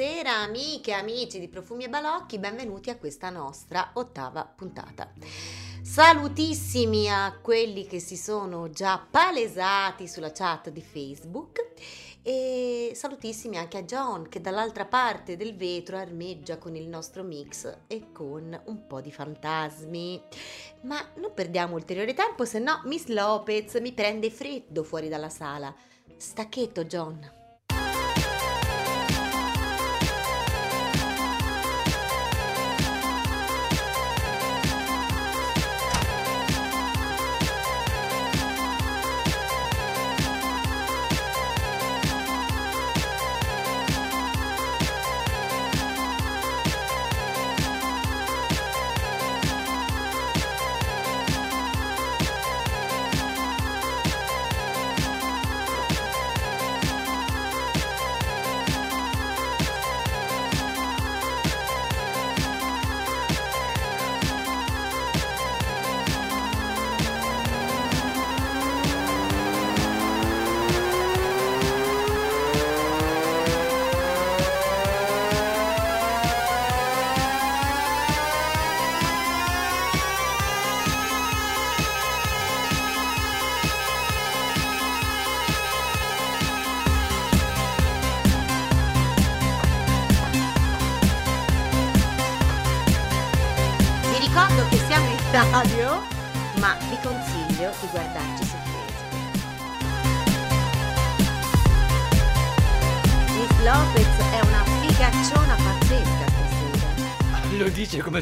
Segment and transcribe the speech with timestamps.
[0.00, 5.12] Buonasera amiche e amici di Profumi e Balocchi, benvenuti a questa nostra ottava puntata.
[5.82, 11.72] Salutissimi a quelli che si sono già palesati sulla chat di Facebook
[12.22, 17.80] e salutissimi anche a John che dall'altra parte del vetro armeggia con il nostro mix
[17.86, 20.22] e con un po' di fantasmi.
[20.84, 25.74] Ma non perdiamo ulteriore tempo, se no Miss Lopez mi prende freddo fuori dalla sala.
[26.16, 27.39] Stacchetto John.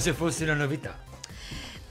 [0.09, 0.99] Se fosse una novità.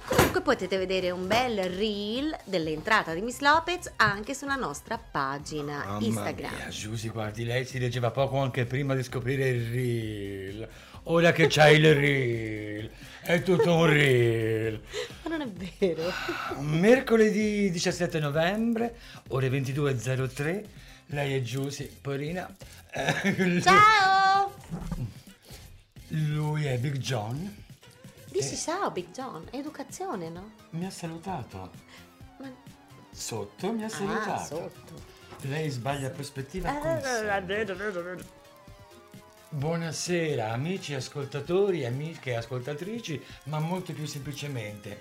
[0.08, 6.06] Comunque potete vedere un bel reel dell'entrata di Miss Lopez anche sulla nostra pagina Mamma
[6.06, 6.56] Instagram.
[6.56, 10.68] mia, Giusy, guardi, lei si leggeva poco anche prima di scoprire il reel.
[11.04, 12.90] Ora che c'hai il reel,
[13.22, 14.82] è tutto un reel.
[15.24, 15.48] Ma non è
[15.78, 16.12] vero.
[16.60, 18.96] Mercoledì 17 novembre,
[19.28, 20.64] ore 22.03,
[21.08, 22.50] lei è Giusy, Porina.
[22.92, 24.56] Eh, Ciao!
[26.08, 27.66] Lui è Big John.
[28.30, 30.52] Dici ciao Big John, educazione, no?
[30.72, 31.72] Mi ha salutato.
[32.40, 32.52] Ma...
[33.12, 34.46] Sotto mi ha Ah, salutato.
[34.56, 35.16] sotto.
[35.42, 37.76] Lei sbaglia prospettiva con Eh, vedo.
[39.50, 45.00] Buonasera amici ascoltatori, amiche ascoltatrici, ma molto più semplicemente,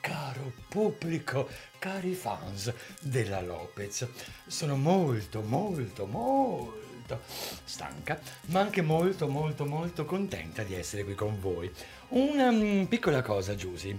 [0.00, 4.06] caro pubblico, cari fans della Lopez.
[4.46, 7.20] Sono molto, molto, molto
[7.64, 11.70] stanca, ma anche molto, molto, molto contenta di essere qui con voi.
[12.10, 13.96] Una mm, piccola cosa, Giusy.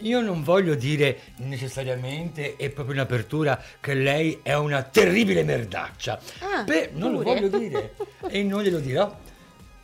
[0.00, 6.18] Io non voglio dire necessariamente e proprio in apertura che lei è una terribile merdaccia.
[6.40, 7.94] Ah, Beh, non lo voglio dire
[8.28, 9.14] e non glielo dirò.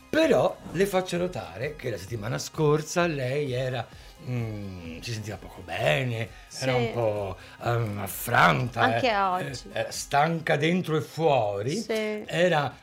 [0.09, 3.87] Però le faccio notare che la settimana scorsa lei era.
[4.27, 6.27] mm, si sentiva poco bene,
[6.59, 6.77] era Sì.
[6.77, 8.81] un po' ehm, affranta.
[8.81, 9.61] Anche eh, oggi.
[9.71, 11.75] eh, era stanca dentro e fuori.
[11.77, 12.23] Sì.
[12.25, 12.75] Era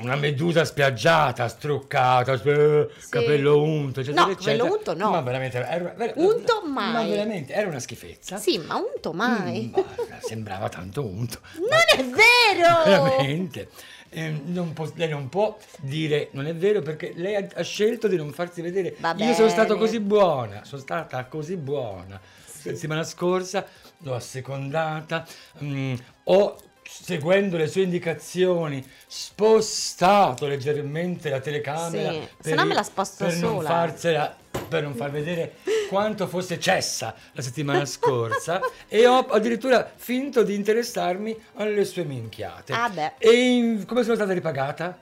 [0.00, 3.08] una medusa spiaggiata, struccata, eh, Sì.
[3.08, 4.72] capello unto, eccetera, No, capello eccetera.
[4.76, 5.10] unto no.
[5.10, 7.08] Ma veramente era, vera- Unto Ma mai.
[7.10, 8.36] veramente era una schifezza.
[8.38, 9.66] Sì, ma unto mai.
[9.66, 11.38] Mm, guarda, sembrava tanto unto.
[11.58, 12.82] Non è vero!
[12.84, 13.68] Veramente.
[14.16, 18.06] Eh, non può- lei non può dire non è vero perché lei ha, ha scelto
[18.06, 18.94] di non farsi vedere.
[19.00, 19.76] Va Io sono bene.
[19.76, 22.20] così buona, sono stata così buona.
[22.20, 23.66] La settimana scorsa
[23.98, 25.26] l'ho assecondata,
[25.62, 26.56] mm, ho
[27.02, 33.24] seguendo le sue indicazioni spostato leggermente la telecamera Sì, per se no me la sposto
[33.24, 33.68] per non sola.
[33.68, 34.36] farsela
[34.68, 35.56] per non far vedere
[35.88, 42.72] quanto fosse cessa la settimana scorsa e ho addirittura finto di interessarmi alle sue minchiate.
[42.72, 43.12] Ah, beh.
[43.18, 44.96] E in- come sono stata ripagata?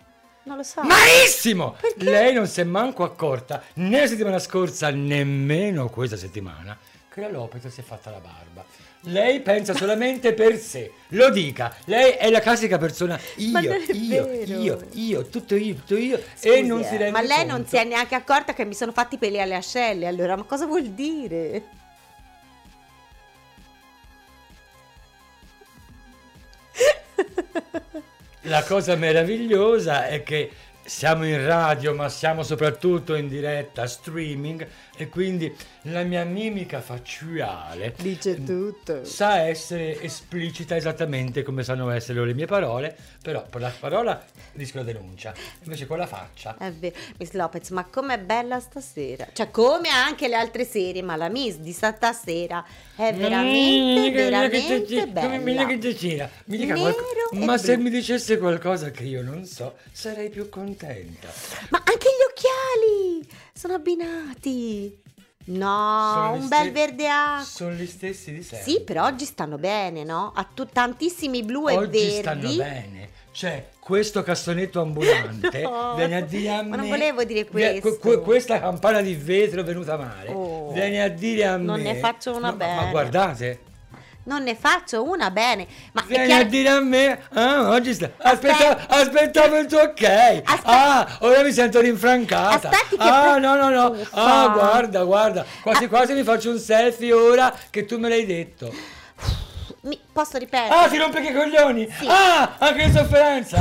[0.45, 0.83] Non lo so.
[0.83, 1.77] Malissimo!
[1.99, 6.77] Lei non si è manco accorta né la settimana scorsa nemmeno questa settimana
[7.13, 8.65] che la Lopez si è fatta la barba.
[9.07, 11.77] Lei pensa solamente per sé, lo dica.
[11.85, 14.61] Lei è la classica persona io, non io, vero.
[14.61, 17.53] io, io, tutto io, tutto io e Scusi, non eh, si rende Ma lei conto.
[17.53, 20.07] non si è neanche accorta che mi sono fatti peli alle ascelle.
[20.07, 21.63] Allora, ma cosa vuol dire?
[28.47, 30.51] La cosa meravigliosa è che
[30.85, 37.95] siamo in radio, ma siamo soprattutto in diretta streaming e quindi la mia mimica facciale
[37.99, 39.05] Dice tutto.
[39.05, 44.23] sa essere esplicita esattamente come sanno essere le mie parole, però per la parola
[44.55, 45.33] rischio la denuncia,
[45.63, 46.57] invece con la faccia.
[46.59, 46.95] È vero.
[47.19, 49.27] Miss Lopez, ma com'è bella stasera?
[49.33, 52.65] Cioè, come anche le altre serie, ma la Miss di stasera
[52.97, 55.39] è veramente, veramente bella.
[55.39, 56.29] Mi dica, che.
[56.45, 57.03] Mi dica qualco-
[57.33, 60.71] ma se mi dicesse qualcosa che io non so, sarei più contenta.
[61.71, 65.01] Ma anche gli occhiali sono abbinati.
[65.45, 67.45] No, un bel verde acqua.
[67.45, 68.71] Sono gli stessi di sempre.
[68.71, 70.33] Sì, però oggi stanno bene, no?
[70.35, 72.17] A tu- tantissimi blu e Oggi verdi.
[72.21, 73.11] stanno bene.
[73.33, 76.69] Cioè, questo cassonetto ambulante No, viene a dire a me.
[76.69, 77.97] ma non volevo dire questo.
[77.99, 80.29] que- questa campana di vetro venuta male.
[80.31, 81.65] Oh, viene a dire a me.
[81.65, 83.61] non ne faccio una Ma- ma- Ma, guardate.
[84.25, 85.67] Non ne faccio una bene.
[85.93, 88.11] Ma è Viene chiaro- a dire a me, ah, oggi sta.
[88.19, 88.95] Aspetta, Aspetta.
[88.97, 90.03] aspettavo il tuo ok.
[90.45, 90.63] Aspetta.
[90.65, 92.69] Ah, ora mi sento rinfrancata.
[92.69, 93.87] Aspetti che ah, no, no, no.
[93.91, 94.43] Uffa.
[94.45, 95.45] Ah, guarda, guarda.
[95.61, 98.73] Quasi quasi mi faccio un selfie ora che tu me l'hai detto.
[99.83, 100.73] Mi- posso ripetere?
[100.73, 101.89] Ah, ti rompe che coglioni!
[101.99, 102.07] Sì.
[102.09, 103.59] Ah, anche in sofferenza!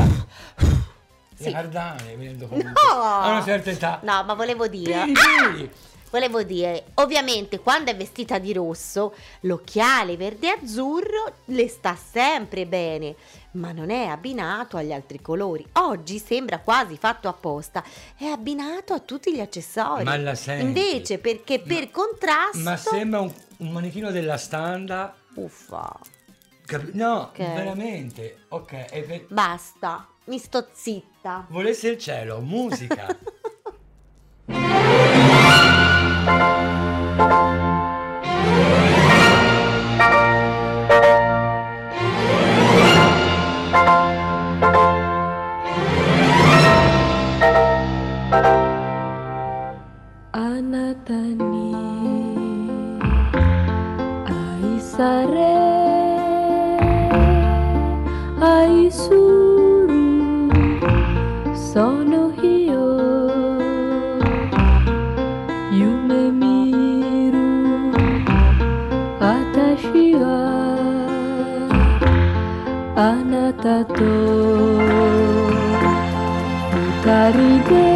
[1.39, 1.51] Sì.
[1.51, 2.67] Cardane, mi rendo conto.
[2.67, 3.01] No!
[3.01, 3.97] A una certa età.
[4.03, 5.05] No, ma volevo dire.
[5.05, 5.89] Piri, Ah!
[6.11, 12.65] Volevo dire, ovviamente quando è vestita di rosso, l'occhiale verde e azzurro le sta sempre
[12.65, 13.15] bene,
[13.51, 15.65] ma non è abbinato agli altri colori.
[15.73, 17.81] Oggi sembra quasi fatto apposta,
[18.17, 20.03] è abbinato a tutti gli accessori.
[20.03, 20.65] Ma la senti?
[20.65, 22.57] Invece, perché per contrasto...
[22.59, 25.15] Ma sembra un, un manichino della standa.
[25.35, 25.97] Uffa,
[26.65, 27.37] Capi- no, Ok.
[27.37, 28.39] veramente.
[28.49, 31.45] Ok, per- basta, mi sto zitta.
[31.49, 33.07] volesse il cielo, musica.
[73.61, 73.93] たと。
[77.03, 77.90] 二人で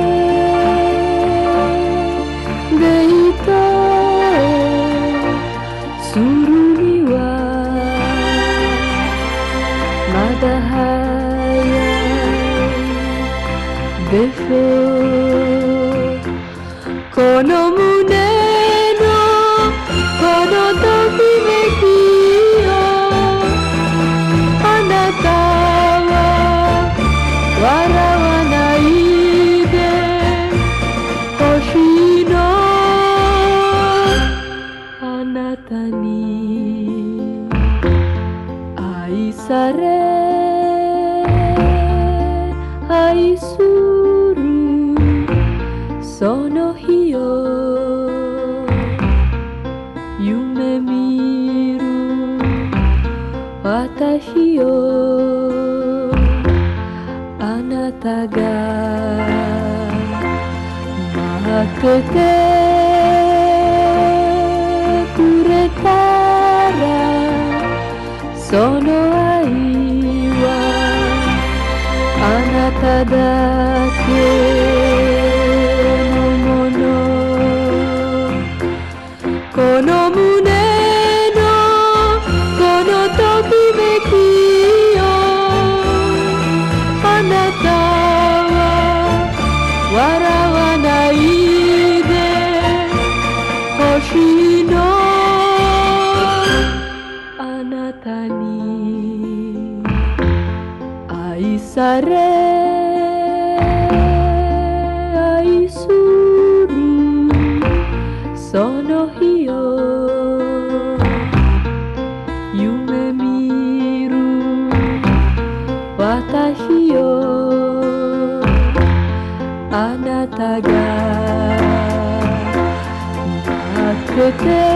[124.25, 124.75] Okay.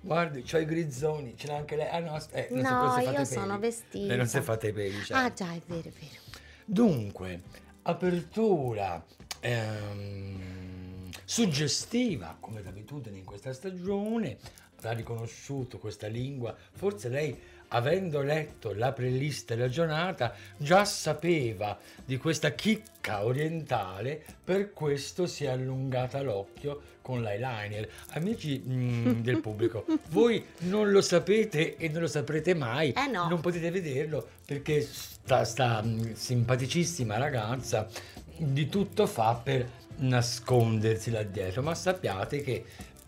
[0.00, 1.88] Guardi, c'ho i grizzoni, ce l'ha anche lei.
[1.88, 4.06] Ah no, non non No, si io sono vestita.
[4.06, 5.14] Lei non si è fatta i peli, certo.
[5.14, 6.20] Ah già, è vero, è vero.
[6.64, 7.42] Dunque,
[7.82, 9.04] apertura
[9.40, 14.38] ehm, suggestiva, come d'abitudine in questa stagione,
[14.76, 17.36] avrà riconosciuto questa lingua, forse lei,
[17.68, 25.44] avendo letto la playlist della giornata, già sapeva di questa chicca orientale, per questo si
[25.44, 27.88] è allungata l'occhio con l'eyeliner.
[28.10, 33.28] Amici mm, del pubblico, voi non lo sapete e non lo saprete mai, Eh no.
[33.30, 37.88] non potete vederlo perché sta, sta mm, simpaticissima ragazza
[38.36, 39.66] di tutto fa per
[40.00, 42.62] nascondersi là dietro, ma sappiate che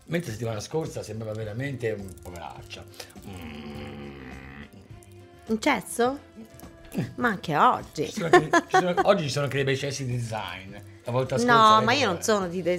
[0.06, 2.82] mentre settimana scorsa sembrava veramente un poveraccia.
[3.28, 4.28] Mm.
[5.48, 6.18] Un cesso?
[7.16, 8.10] Ma anche oggi.
[8.10, 10.74] Ci anche- ci sono- oggi ci sono anche dei bei cessi di design.
[11.10, 12.72] La volta scorsa No, ma io non sono di No, eh,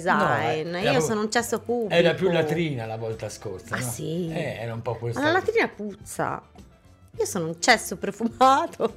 [0.64, 1.94] design, io sono un cesso pubblico.
[1.94, 3.74] Era più latrina la volta scorsa.
[3.76, 3.90] Ah, no?
[3.90, 4.30] sì?
[4.32, 5.20] Eh, era un po' questo.
[5.20, 6.42] Ma la latrina puzza.
[7.18, 8.94] Io sono un cesso profumato.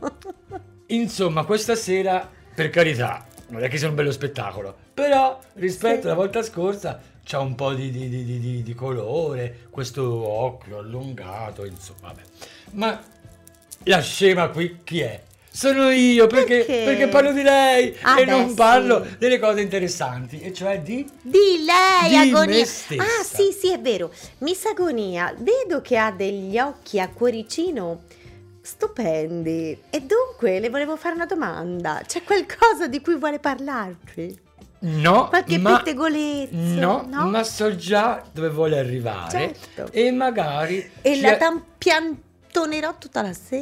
[0.87, 6.05] Insomma, questa sera, per carità, non è che sia un bello spettacolo, però rispetto Sì.
[6.07, 12.07] alla volta scorsa c'ha un po' di- di- di- di colore, questo occhio allungato, insomma,
[12.07, 12.21] vabbè.
[12.71, 13.01] Ma
[13.83, 15.21] la scema qui chi è?
[15.55, 16.83] Sono io perché, Perché?
[16.83, 18.55] perché parlo di lei Ah, e beh, non sì.
[18.55, 21.09] parlo delle cose interessanti, e cioè di...
[21.21, 22.61] Di lei, Di agonia.
[22.61, 24.11] Ah, sì, sì, è vero.
[24.39, 28.01] Miss Agonia, vedo che ha degli occhi a cuoricino
[28.61, 29.79] stupendi.
[29.89, 32.01] E dunque le volevo fare una domanda.
[32.05, 34.43] C'è qualcosa di cui vuole parlarci?
[34.79, 35.81] No, Qualche ma...
[36.51, 37.29] No, no?
[37.29, 39.87] ma so già dove vuole arrivare Certo.
[39.93, 40.91] e magari...
[41.01, 41.37] E la
[42.55, 43.61] tampiantonerò tutta la sera.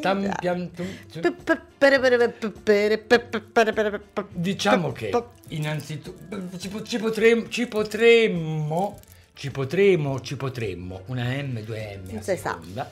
[4.32, 5.12] Diciamo che
[5.50, 9.00] innanzitutto ci, po- ci potremmo, ci potremmo,
[9.34, 12.92] ci potremmo, ci potremmo, una M, due M a seconda,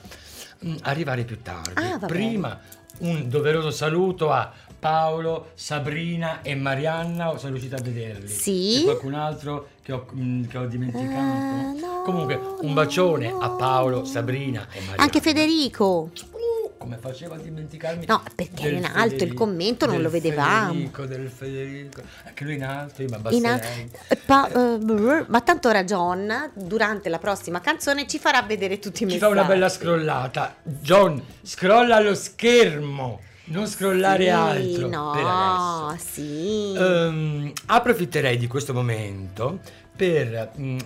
[0.64, 1.72] mm, arrivare più tardi.
[1.74, 2.60] Ah, Prima
[2.98, 8.28] un doveroso saluto a Paolo, Sabrina e Marianna, o sono riuscita a vederli?
[8.28, 8.74] Sì.
[8.78, 11.14] C'è qualcun altro che ho, mm, che ho dimenticato?
[11.14, 13.56] Ah, no, Comunque, un no, bacione a no.
[13.56, 15.02] Paolo, Sabrina e Marianna.
[15.02, 16.10] Anche Federico.
[16.30, 18.06] Uh, come faceva a dimenticarmi?
[18.06, 20.72] No, perché era in alto, il Federico- commento non lo vedevamo.
[20.72, 22.02] Federico, del Federico.
[22.24, 23.90] Anche lui in alto, io mi In a- abbasserei.
[24.08, 28.78] eh, pa- eh, brr, ma tanto ora John, durante la prossima canzone, ci farà vedere
[28.80, 29.22] tutti i Ci messaggi.
[29.24, 30.56] fa una bella scrollata.
[30.62, 33.20] John, scrolla lo schermo,
[33.52, 36.74] non scrollare Sì, altro No, sì.
[36.76, 39.60] Ehm, approfitterei di questo momento
[39.96, 40.52] per...
[40.58, 40.78] mm,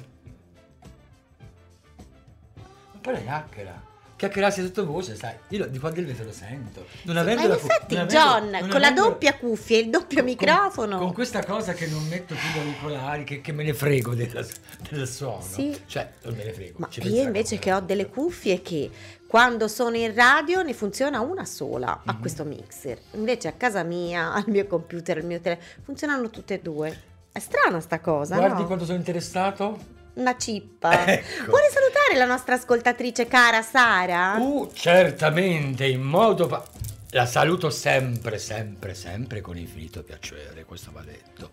[2.92, 3.84] Ma poi la chiacchiera.
[4.16, 6.86] Chiacchierarsi sottovoce, sai, io di qua del vetro lo sento.
[7.02, 9.80] Non Ma avendo in la cu- avendo- John, non con la avendo- doppia cuffia e
[9.80, 10.98] il doppio con- microfono.
[10.98, 14.42] Con questa cosa che non metto più gli auricolari, che, che me ne frego della-
[14.88, 15.42] del suono.
[15.42, 15.78] Sì.
[15.86, 16.78] Cioè, non me ne frego.
[16.78, 18.90] Ma io invece che ho delle cuffie che
[19.36, 22.20] quando sono in radio ne funziona una sola a Mhm.
[22.20, 22.98] questo mixer.
[23.16, 27.02] Invece a casa mia, al mio computer, al mio telefono, funzionano tutte e due.
[27.32, 28.66] È strana sta cosa, Guardi no?
[28.66, 29.78] quanto sono interessato?
[30.14, 31.04] Una cippa.
[31.06, 31.50] Ecco.
[31.50, 34.36] Vuole salutare la nostra ascoltatrice cara Sara?
[34.38, 36.46] Uh, certamente, in modo...
[36.46, 36.64] pa-
[37.10, 41.50] la saluto sempre, sempre, sempre con infinito piacere, questo va detto.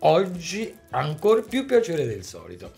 [0.00, 2.72] Oggi ancora più piacere del solito.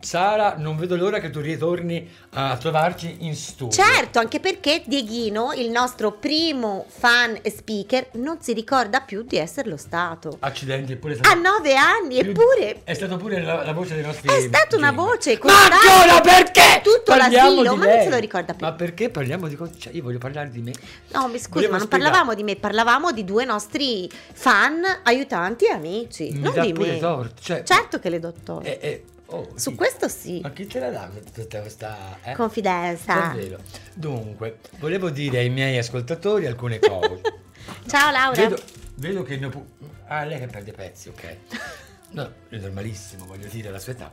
[0.00, 3.72] Sara, non vedo l'ora che tu ritorni a trovarci in studio.
[3.82, 9.36] Certo, anche perché Dieghino, il nostro primo fan e speaker, non si ricorda più di
[9.38, 10.36] esserlo stato.
[10.38, 11.40] Accidenti, eppure è A stato...
[11.40, 14.28] nove anni, più- eppure È stata pure la, la voce dei nostri...
[14.28, 16.80] È stata una voce Ma ancora perché?
[16.80, 18.64] tutto Parliamo l'asilo, ma non se lo ricorda più.
[18.64, 19.58] Ma perché parliamo di.
[19.78, 20.72] Cioè, io voglio parlare di me.
[21.12, 22.10] No, mi scusi, Volevo ma non spiegare.
[22.10, 26.98] parlavamo di me, parlavamo di due nostri fan, aiutanti e amici, Mi non di me.
[26.98, 27.42] torto.
[27.42, 28.64] Cioè, Certo che le do torto.
[28.66, 30.40] eh, eh, oh, Su chi- questo sì.
[30.40, 32.18] Ma chi te la dà tutta questa...
[32.22, 32.34] Eh?
[32.34, 33.14] Confidenza.
[33.14, 33.58] Davvero.
[33.94, 37.20] Dunque, volevo dire ai miei ascoltatori alcune cose.
[37.86, 38.40] Ciao Laura.
[38.40, 38.62] vedo,
[38.96, 39.50] vedo che ne
[40.06, 41.36] Ah, lei che perde pezzi, ok.
[42.10, 44.10] No, è normalissimo, voglio dire, la sua età.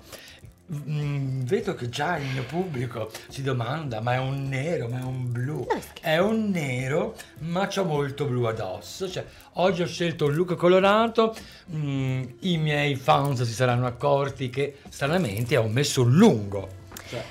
[0.74, 5.04] Mm, vedo che già il mio pubblico si domanda, ma è un nero, ma è
[5.04, 5.68] un blu?
[6.00, 9.10] È un nero, ma c'ho molto blu addosso.
[9.10, 11.36] Cioè, oggi ho scelto un look colorato,
[11.74, 16.70] mm, i miei fans si saranno accorti che stranamente ho messo un lungo.
[17.10, 17.24] Cioè,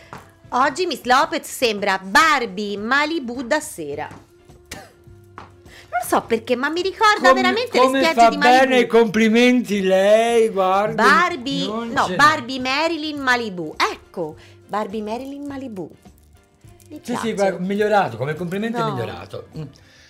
[0.56, 4.08] Oggi Miss Lopez sembra Barbie Malibu da sera.
[6.14, 8.96] So perché, ma mi ricorda come, veramente come le fa spiagge di bene i Malibu.
[8.98, 11.02] complimenti lei, guarda.
[11.02, 12.08] Barbie, no.
[12.14, 13.74] Barbie Marilyn Malibu.
[13.76, 14.36] Ecco,
[14.68, 15.90] Barbie Marilyn Malibu.
[16.90, 17.20] Mi Sì, piace.
[17.26, 18.90] sì, guarda, migliorato, come complimento è No.
[18.92, 19.48] migliorato.
[19.58, 19.62] Mm.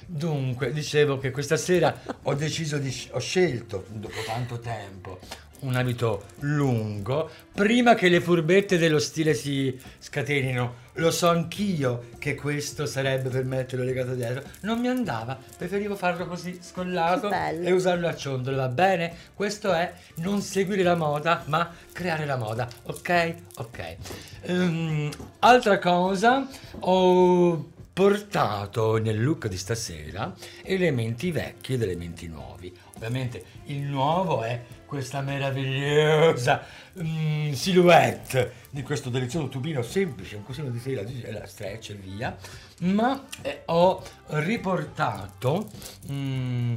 [0.07, 5.21] Dunque, dicevo che questa sera ho deciso di, ho scelto, dopo tanto tempo,
[5.61, 10.83] un abito lungo, prima che le furbette dello stile si scatenino.
[10.99, 14.43] Lo so anch'io che questo sarebbe per metterlo legato dietro.
[14.61, 19.13] Non mi andava, preferivo farlo così scollato e usarlo a ciondolo, va bene?
[19.35, 23.35] Questo è non seguire la moda, ma creare la moda, ok?
[23.57, 23.97] Ok.
[24.43, 25.11] Ehm,
[25.41, 26.47] altra cosa,
[26.81, 32.73] ho portato nel look di stasera elementi vecchi ed elementi nuovi.
[32.95, 34.61] Ovviamente il nuovo è
[34.95, 36.65] questa meravigliosa
[37.03, 41.95] mm, silhouette di questo delizioso tubino semplice, un cosino di tela, di- la stretch e
[41.95, 42.37] via,
[42.83, 45.69] ma eh, ho riportato
[46.13, 46.75] mm,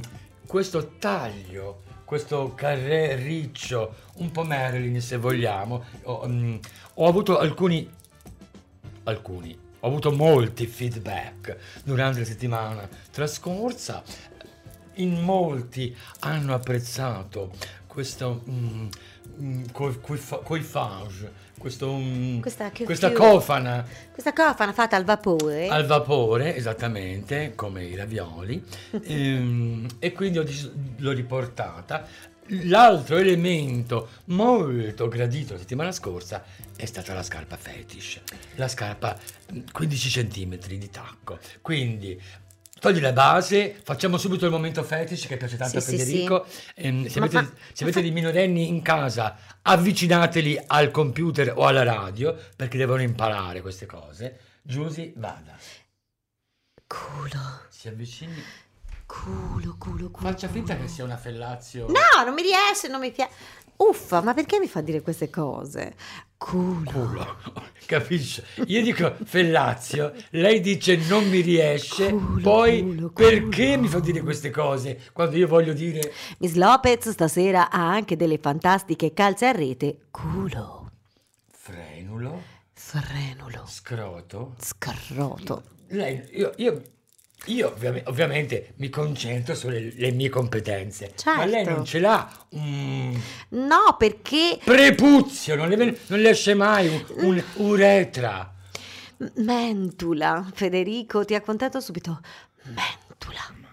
[0.48, 5.84] questo taglio, questo carré riccio, un po' Marilyn se vogliamo.
[6.02, 6.56] Ho, mm,
[6.94, 7.88] ho avuto alcuni
[9.04, 9.56] alcuni.
[9.80, 14.02] Ho avuto molti feedback durante la settimana trascorsa.
[14.98, 17.52] In molti hanno apprezzato
[17.86, 18.86] questo mm,
[19.40, 25.68] mm, coiffage, questo, mm, Questa questa cofana Questa cofana fatta al vapore.
[25.68, 28.62] al vapore, esattamente come i ravioli,
[29.02, 30.44] ehm, e quindi ho
[30.96, 32.06] l'ho riportata.
[32.62, 36.42] L'altro elemento molto gradito la settimana scorsa
[36.76, 38.20] è stata la scarpa fetish,
[38.54, 39.16] la scarpa
[39.52, 41.38] mm, 15 cm di tacco.
[41.60, 42.20] Quindi
[42.80, 46.46] togli la base, facciamo subito il momento fetish che piace tanto Sì, a sì, Federico.
[46.74, 51.66] Ehm, se avete, fa- se avete fa- dei minorenni in casa, avvicinateli al computer o
[51.66, 54.38] alla radio perché devono imparare queste cose.
[54.62, 55.56] Giusy, vada.
[56.86, 58.42] Culo, Si avvicini.
[59.06, 60.28] culo, culo, culo.
[60.30, 61.86] Faccia finta che sia una fellazio.
[61.88, 63.32] No, non mi riesce, non mi piace.
[63.76, 65.94] Uffa, ma perché mi fa dire queste cose?
[66.38, 66.82] Culo.
[66.84, 67.36] Culo,
[67.84, 68.40] capisci?
[68.66, 74.20] Io dico fellazio, lei dice non mi riesce, Culo, poi culo, perché mi fa dire
[74.20, 79.50] queste cose quando io voglio dire Miss Lopez stasera ha anche delle fantastiche calze a
[79.50, 80.06] rete.
[80.12, 80.90] Culo,
[81.50, 82.40] frenulo,
[82.72, 84.54] frenulo, scroto?
[84.60, 85.64] scroto.
[85.88, 86.82] Lei, io, io,
[87.46, 91.70] io ovviame- ovviamente mi concentro sulle le mie competenze, ma lei Certo.
[91.70, 93.18] non ce l'ha un
[93.50, 98.52] No, perché prepuzio, non le, non le esce mai un, un uretra.
[99.36, 102.20] Mentula, Federico, ti ha contato subito.
[102.64, 103.66] Mentula.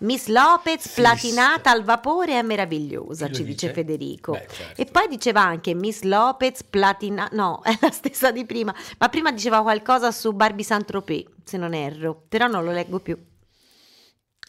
[0.00, 3.72] Miss Lopez platinata al vapore è meravigliosa, ci dice, dice?
[3.72, 4.32] Federico.
[4.32, 4.80] Beh, certo.
[4.80, 7.28] E poi diceva anche Miss Lopez platina...
[7.32, 8.74] No, è la stessa di prima.
[8.98, 12.22] Ma prima diceva qualcosa su Barbie Saint-Tropez, se non erro.
[12.28, 13.18] Però non lo leggo più.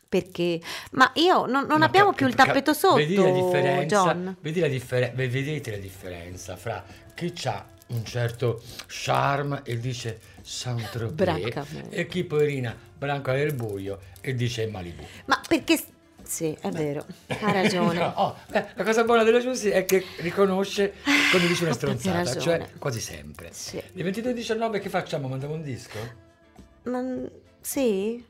[0.07, 0.59] Perché?
[0.91, 4.35] Ma io non, non Ma abbiamo ca- più il tappeto sotto, vedi la differenza, John.
[4.41, 6.83] Vedi la differ- ve- vedete la differenza fra
[7.15, 14.33] chi ha un certo charme e dice Saint-Tropez e chi poverina branca nel buio e
[14.35, 15.03] dice Malibu.
[15.25, 15.79] Ma perché...
[16.23, 17.99] Sì, è vero, ha ragione.
[17.99, 20.93] No, oh, beh, la cosa buona della Giussi è che riconosce
[21.29, 23.49] quando dice una stronzata, cioè quasi sempre.
[23.51, 23.81] Sì.
[23.91, 25.27] Le 22.19 che facciamo?
[25.27, 25.97] Mandiamo un disco?
[26.83, 27.03] Ma
[27.59, 28.23] sì?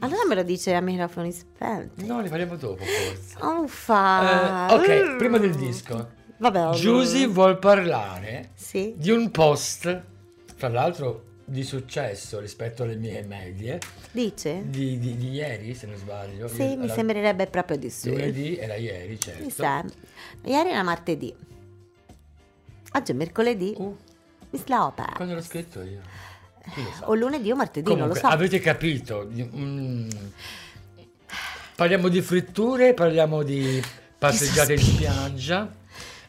[0.00, 2.04] Allora me lo dice a microfoni spenti.
[2.06, 3.36] No, ne parliamo dopo forse.
[3.40, 4.68] Uffa.
[4.70, 6.22] Eh, ok, prima del disco.
[6.50, 6.76] Vabbè.
[6.76, 8.92] Giusy vuol parlare Sì.
[8.96, 10.02] di un post,
[10.56, 13.78] fra l'altro di successo rispetto alle mie medie,
[14.12, 14.62] Dice?
[14.66, 16.48] di, di- di ieri se non sbaglio.
[16.48, 18.10] Sì, Io- mi alla- sembrerebbe proprio di sì.
[18.10, 19.42] Lunedì era ieri, certo.
[19.44, 19.82] Mi sa.
[20.44, 21.34] Ieri era martedì.
[22.92, 23.74] Oggi è mercoledì.
[23.76, 23.96] Uh,
[24.50, 25.06] Miss Lopez.
[25.16, 26.00] quando l'ho scritto io?
[26.98, 27.08] Sa?
[27.08, 28.32] O lunedì o martedì, Comunque, non lo so.
[28.34, 29.28] avete capito?
[29.30, 30.08] Mm,
[31.74, 33.82] parliamo di fritture, parliamo di
[34.18, 35.82] passeggiate in spiaggia.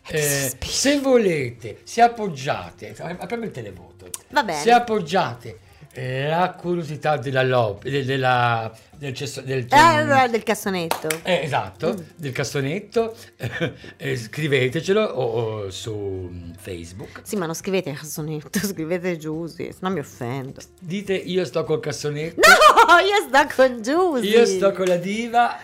[0.08, 4.08] Eh, se volete, se appoggiate, apriamo il televoto.
[4.30, 4.62] Va bene.
[4.62, 5.60] Se appoggiate
[5.98, 11.08] la curiosità della, lop- de- della- del, cesso- del- Eh, del cassonetto.
[11.24, 12.00] eh, esatto, Mm.
[12.18, 13.16] del cassonetto,
[13.98, 15.24] eh, scrivetecelo o,
[15.64, 17.22] o su Facebook.
[17.24, 20.60] Sì, ma non scrivete cassonetto, scrivete Giusy, se no mi offendo.
[20.82, 22.42] Dite io sto col cassonetto.
[22.42, 24.28] No, io sto con Giusy.
[24.28, 25.58] Io sto con la diva.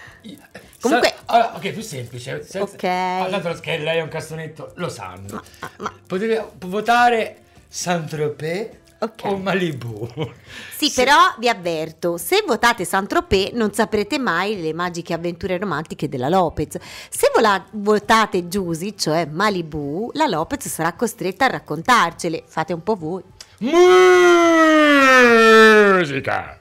[0.81, 2.43] Comunque, allora, ok, più semplice.
[2.43, 2.83] Se- Ok.
[2.83, 5.41] Ah, tanto che lei è un cassonetto, lo sanno.
[5.59, 9.23] Ma- ma- Potete votare Saint-Tropez Ok.
[9.25, 10.07] o Malibu.
[10.77, 16.09] Sì, Se- però vi avverto, se votate Saint-Tropez non saprete mai le magiche avventure romantiche
[16.09, 16.77] della Lopez.
[17.09, 22.43] Se vola- votate Giusy, cioè Malibu, la Lopez sarà costretta a raccontarcele.
[22.47, 23.23] Fate un po' voi.
[25.99, 26.60] Musica!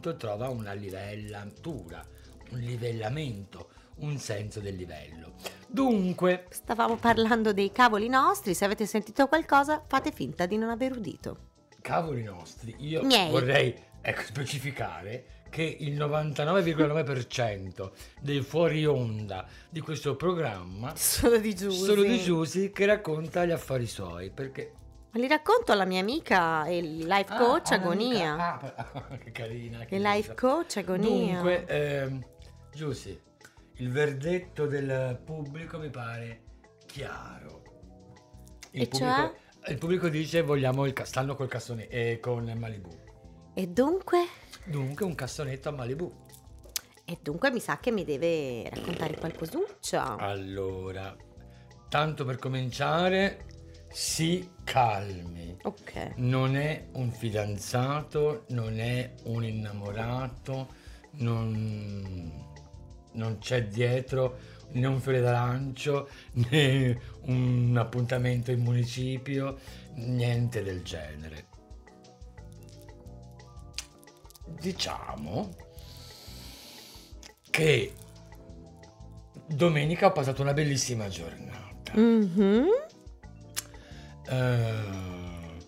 [0.00, 2.02] Tanto trova una livellatura,
[2.52, 5.34] un livellamento, un senso del livello.
[5.68, 10.92] Dunque, Stavamo parlando dei cavoli nostri, se avete sentito qualcosa fate finta di non aver
[10.92, 11.48] udito.
[11.82, 13.30] cavoli nostri, io Miei.
[13.30, 22.18] vorrei ecco, specificare che il 99,9% dei fuori onda di questo programma di sono di
[22.18, 24.72] Giusy che racconta gli affari suoi, perché
[25.12, 28.58] Li racconto alla mia amica e il life coach Ah, Agonia.
[28.60, 29.84] ah, che carina.
[29.84, 31.34] che il life coach Agonia.
[31.34, 32.24] Dunque, ehm,
[32.72, 33.20] Giusy,
[33.74, 36.42] il verdetto del pubblico mi pare
[36.86, 37.62] chiaro.
[38.70, 39.70] Il, E pubblico, cioè?
[39.72, 42.90] il pubblico dice vogliamo il castanno col cassone e con Malibu.
[43.54, 44.26] E dunque?
[44.64, 46.28] Dunque un cassonetto a Malibu.
[47.04, 50.14] E dunque mi sa che mi deve raccontare qualcosuccia.
[50.18, 51.16] Allora,
[51.88, 53.46] tanto per cominciare,
[53.90, 55.56] si calmi.
[55.62, 56.12] Ok.
[56.16, 60.68] Non è un fidanzato, non è un innamorato,
[61.12, 62.46] non,
[63.12, 66.08] non c'è dietro né un fiore d'arancio
[66.50, 69.58] né un appuntamento in municipio,
[69.94, 71.48] niente del genere.
[74.60, 75.54] Diciamo
[77.50, 77.94] che
[79.46, 81.92] domenica ho passato una bellissima giornata.
[81.94, 82.88] Mhm.
[84.30, 85.58] Eh,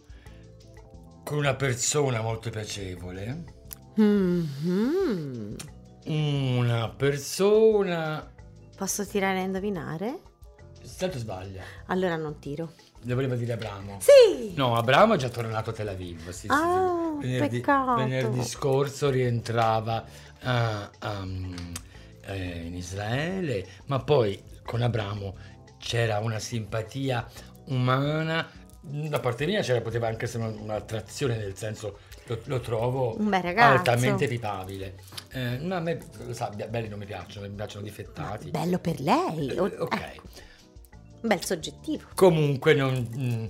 [1.25, 3.45] con una persona molto piacevole,
[3.97, 5.57] Mhm.
[6.05, 8.31] una persona...
[8.77, 10.21] Posso tirare a indovinare?
[10.99, 12.73] Tanto sbaglia, Allora non tiro.
[13.03, 13.99] le voleva dire Abramo.
[14.01, 14.53] Sì!
[14.55, 16.29] No, Abramo è già tornato a Tel Aviv.
[16.31, 16.49] Sì, sì, sì.
[16.51, 17.95] Ah, venerdì, peccato.
[17.97, 20.05] venerdì scorso rientrava
[20.43, 21.55] ah, um,
[22.27, 25.37] eh, in Israele, ma poi con Abramo
[25.79, 27.27] c'era una simpatia
[27.73, 28.49] umana,
[28.81, 33.17] da parte mia c'era, poteva anche essere una- un'attrazione, nel senso lo, lo trovo
[33.75, 34.95] altamente pipabile.
[35.33, 38.51] Eh, no, a me, lo sa, belli non mi piacciono, mi piacciono difettati.
[38.51, 39.49] Bello per lei.
[39.49, 39.95] Eh, o- ok.
[40.01, 40.21] eh,
[41.23, 42.09] un bel soggettivo.
[42.15, 43.45] Comunque non, mm,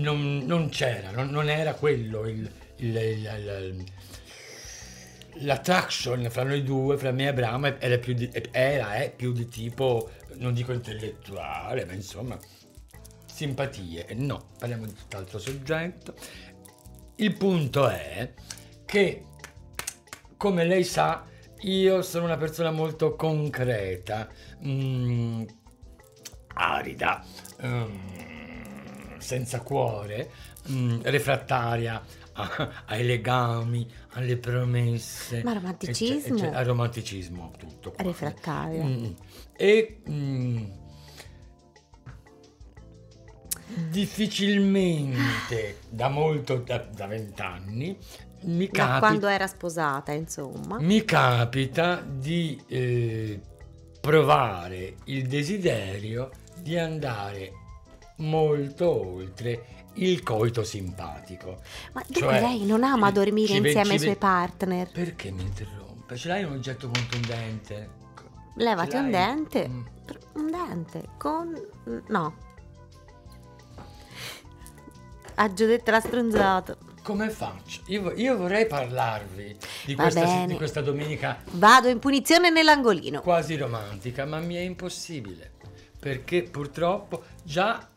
[0.00, 3.84] non- non c'era, non, non era quello il, il- il- il-
[5.40, 9.46] l'attraction fra noi due, fra me e Abramo, era più di, era, è più di
[9.48, 12.36] tipo, non dico intellettuale, ma insomma,
[13.38, 14.04] simpatie.
[14.14, 16.12] No, parliamo di tutt'altro soggetto.
[17.16, 18.32] Il punto è
[18.84, 19.24] che,
[20.36, 21.24] come lei sa,
[21.60, 24.28] io sono una persona molto concreta,
[24.66, 25.42] mm,
[26.54, 27.24] arida,
[27.64, 30.30] mm, senza cuore,
[30.70, 35.42] mm, refrattaria a- ai legami, alle promesse.
[35.44, 36.34] Ma romanticismo?
[36.34, 37.92] ecce- ecce- al romanticismo, tutto.
[37.92, 38.02] qua.
[38.04, 38.82] Refrattaria.
[38.84, 39.04] Mm,
[39.60, 40.64] E mm,
[43.90, 47.96] difficilmente, da molto, da vent'anni,
[48.42, 48.98] mi Da capita...
[48.98, 50.78] quando era sposata, insomma.
[50.78, 53.40] Mi capita di eh,
[54.00, 57.52] provare il desiderio di andare
[58.16, 61.60] molto oltre il coito simpatico.
[61.92, 64.90] Ma Cioè, lei non ama dormire ci insieme ci ai suoi partner.
[64.92, 66.16] Perché mi interrompe?
[66.16, 67.96] Ce l'hai un oggetto contundente?
[68.54, 69.68] Levati un dente.
[69.68, 69.82] Mm.
[70.34, 71.08] Un dente.
[71.16, 71.60] Con...
[72.08, 72.34] No.
[75.40, 76.76] Ha già detto la stronzata.
[77.02, 77.82] Come faccio?
[77.86, 83.20] Io, io vorrei parlarvi di questa, di questa domenica Vado in punizione nell'angolino.
[83.20, 85.52] quasi romantica, ma mi è impossibile
[85.98, 87.88] perché purtroppo già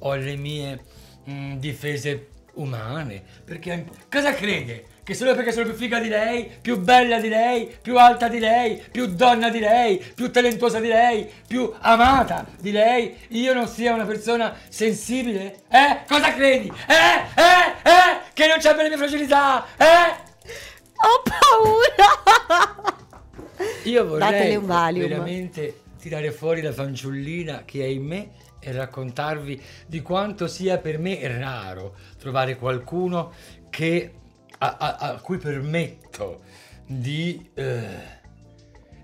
[0.00, 0.84] ho le mie
[1.28, 3.22] mm, difese umane.
[3.44, 4.86] Perché cosa crede?
[5.04, 8.38] Che solo perché sono più figa di lei, più bella di lei, più alta di
[8.38, 13.68] lei, più donna di lei, più talentuosa di lei, più amata di lei, io non
[13.68, 15.64] sia una persona sensibile?
[15.68, 16.04] Eh?
[16.08, 16.72] Cosa credi?
[16.86, 17.40] Eh?
[17.40, 17.90] Eh?
[17.90, 18.32] Eh?
[18.32, 19.66] Che non c'è per le mie fragilità?
[19.76, 20.22] Eh?
[21.04, 22.92] Ho paura!
[23.84, 30.46] Io vorrei veramente tirare fuori la fanciullina che è in me e raccontarvi di quanto
[30.48, 33.32] sia per me raro trovare qualcuno
[33.68, 34.12] che,
[34.76, 36.42] a, a- a cui permetto
[36.86, 37.86] di, eh,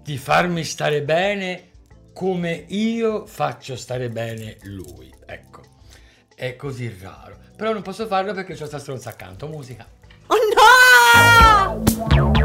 [0.02, 1.68] di farmi stare bene
[2.12, 5.12] come io faccio stare bene lui.
[5.26, 5.62] Ecco,
[6.34, 7.38] è così raro.
[7.56, 9.46] Però non posso farlo perché c'ho sta stronza accanto.
[9.48, 9.86] Musica.
[10.26, 10.36] Oh
[12.14, 12.39] no!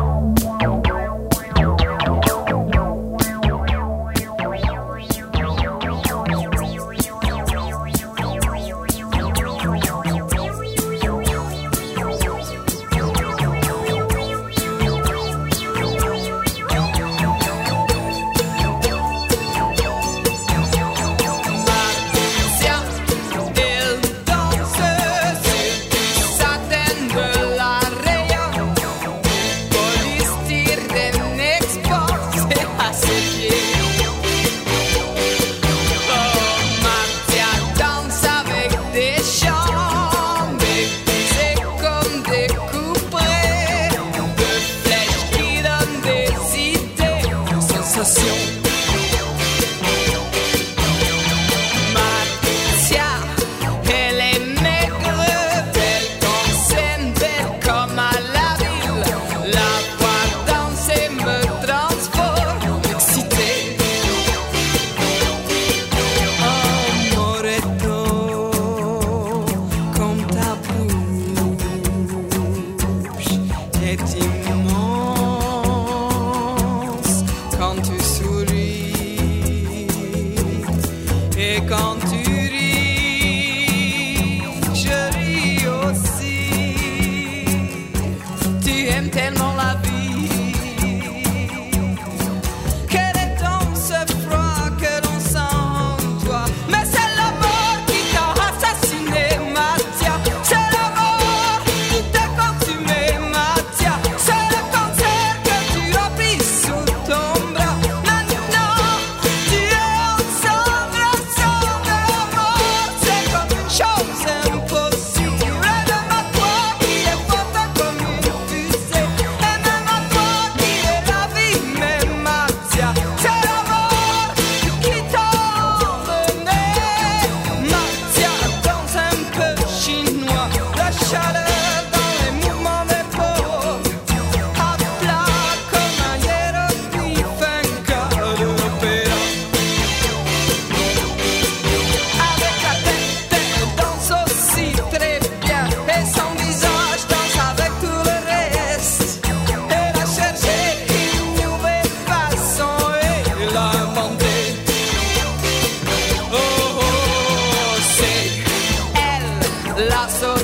[159.89, 160.34] lots of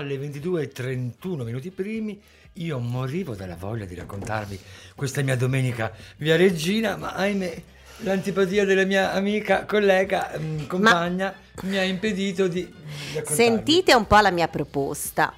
[0.00, 2.20] sono già le 22.31 minuti primi.
[2.54, 4.58] Io morivo dalla voglia di raccontarvi
[4.94, 7.62] questa mia domenica via Regina, ma ahimè
[7.98, 13.42] l'antipatia della mia amica, collega, mm, compagna mi ha impedito di di raccontarvi.
[13.42, 15.32] Sentite un po' la mia proposta.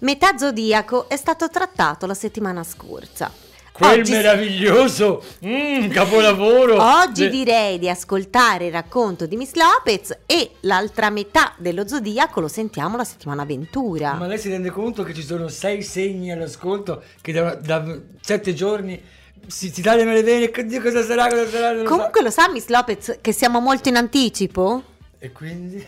[0.00, 3.47] Metà zodiaco è stato trattato la settimana scorsa.
[3.78, 6.82] Quel Oggi- meraviglioso mm, capolavoro.
[6.82, 12.40] Oggi de- direi di ascoltare il racconto di Miss Lopez e l'altra metà dello zodiaco
[12.40, 14.14] lo sentiamo la settimana Ventura.
[14.14, 18.52] Ma lei si rende conto che ci sono sei segni all'ascolto che da, da sette
[18.52, 19.00] giorni
[19.46, 20.50] si, si tagliano le vene?
[20.50, 21.28] Cosa sarà?
[21.28, 21.82] Cosa sarà?
[21.84, 24.82] Comunque lo sa Miss Lopez che siamo molto in anticipo?
[25.20, 25.84] E quindi?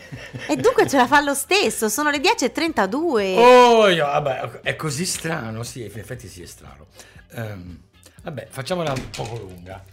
[0.47, 3.37] E dunque ce la fa lo stesso, sono le 10.32.
[3.37, 6.87] Oh, io- vabbè, è così strano, sì, in effetti sì, è strano.
[7.33, 7.79] Ehm,
[8.23, 9.83] vabbè, facciamola un poco lunga.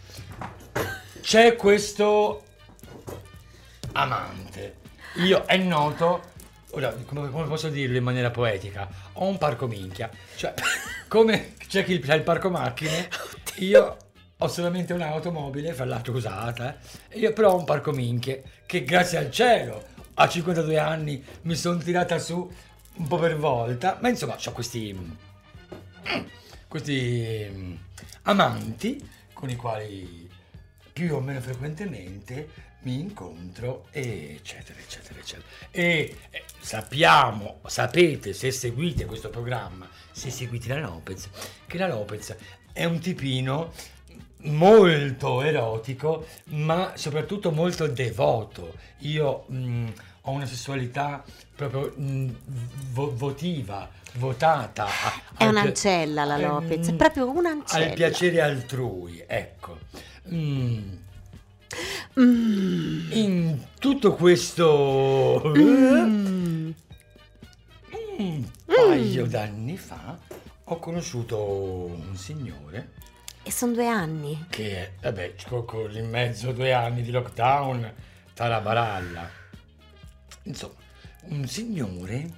[1.21, 2.43] C'è questo
[3.93, 4.75] amante.
[5.15, 6.21] Io è noto,
[6.71, 8.89] ora, come, come posso dirlo in maniera poetica?
[9.13, 10.09] Ho un parco minchia.
[10.35, 10.53] Cioè,
[11.07, 13.07] come c'è chi ha il parco macchine,
[13.59, 13.97] io
[14.41, 16.77] ho solamente un'automobile, fra l'altro usata,
[17.09, 21.55] eh, io però ho un parco minchie che grazie al cielo a 52 anni mi
[21.55, 22.49] sono tirata su
[22.95, 25.17] un po' per volta, ma insomma ho questi,
[26.67, 27.75] questi mm,
[28.23, 30.29] amanti con i quali
[30.93, 35.47] più o meno frequentemente mi incontro, eccetera, eccetera, eccetera.
[35.69, 41.29] E eh, sappiamo, sapete se seguite questo programma, se seguite la Lopez,
[41.67, 42.35] che la Lopez
[42.71, 43.73] è un tipino
[44.43, 48.73] molto erotico, ma soprattutto molto devoto.
[48.99, 49.87] Io mh,
[50.21, 51.23] ho una sessualità
[51.55, 52.35] proprio mh,
[52.91, 54.85] vo- votiva, votata.
[54.85, 57.85] a- È un'ancella la Lopez, è Ehm, proprio un'ancella.
[57.85, 59.77] Al piacere altrui, ecco.
[60.31, 60.93] Mm.
[62.19, 63.11] Mm.
[63.11, 65.41] In tutto questo...
[65.55, 66.71] Mm.
[68.17, 70.17] Un paio d'anni fa
[70.65, 72.91] ho conosciuto un signore
[73.49, 74.45] E sono due anni.
[74.47, 75.33] che, vabbè,
[75.65, 77.91] con, in mezzo due anni di lockdown,
[78.35, 79.27] tarabaralla.
[80.43, 80.75] Insomma,
[81.29, 82.29] un signore,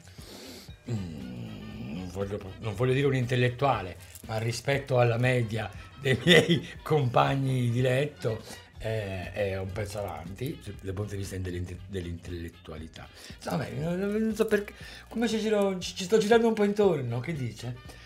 [0.90, 3.98] mm, non voglio, non voglio dire un intellettuale,
[4.28, 5.70] ma rispetto alla media
[6.00, 8.42] dei miei compagni di letto,
[8.78, 13.06] eh, è un pezzo avanti dal punto di vista dell'inte- dell'intellettualità.
[13.36, 14.74] Insomma, non, so perché,
[15.10, 18.00] come ci- ci sto girando un po' intorno, che dice?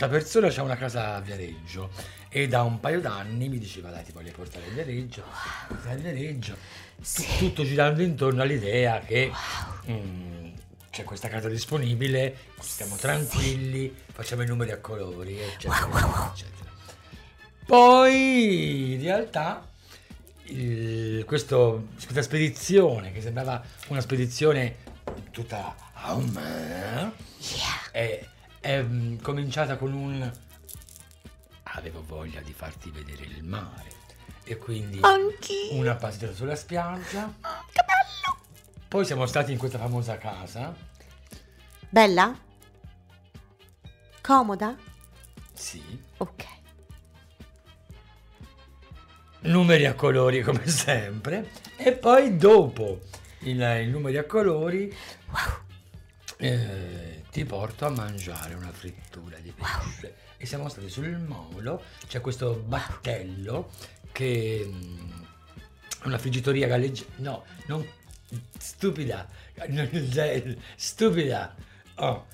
[0.00, 1.90] Sta persona c'ha una casa a Viareggio
[2.30, 6.56] e da un paio d'anni mi diceva dai ti voglio portare a Viareggio, a Viareggio,
[6.96, 9.30] Tu- tutto girando intorno all'idea che
[9.90, 10.52] mm,
[10.90, 16.70] c'è questa casa disponibile, stiamo tranquilli, facciamo i numeri a colori, eccetera, eccetera.
[17.66, 19.68] Poi in realtà
[20.44, 24.76] il- questo- questa spedizione che sembrava una spedizione
[25.30, 27.12] tutta a me
[27.90, 28.26] è,
[28.60, 30.30] è, mm, cominciata con un
[31.64, 33.98] avevo voglia di farti vedere il mare
[34.44, 35.74] e quindi Anch'io.
[35.74, 38.38] una passeggiata sulla spiaggia Che bello!
[38.88, 40.74] poi siamo stati in questa famosa casa
[41.88, 42.36] Bella?
[44.20, 44.76] Comoda?
[45.52, 45.82] sì
[46.18, 46.44] Ok.
[49.40, 53.00] numeri a colori come sempre e poi dopo
[53.40, 54.94] il, il numeri a colori
[56.38, 60.16] eh, ti porto a mangiare una frittura di pesce.
[60.36, 63.70] E siamo stati sul molo c'è questo battello
[64.10, 65.10] che mm,
[66.02, 67.86] è una friggitoria galleggiante no non
[68.58, 69.28] stupida
[69.68, 71.54] non- stupida.
[71.96, 72.26] Oh.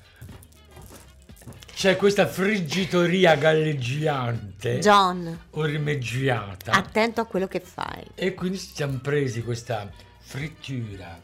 [1.73, 4.79] c'è questa friggitoria galleggiante.
[4.79, 6.71] John, ormeggiata.
[6.71, 8.05] Attento a quello che fai.
[8.15, 11.21] e quindi ci siamo presi questa frittura